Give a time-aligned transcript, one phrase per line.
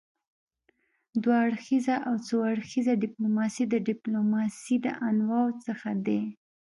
[1.21, 6.21] دوه اړخیزه او څو اړخیزه ډيپلوماسي د ډيپلوماسي د انواعو څخه دي.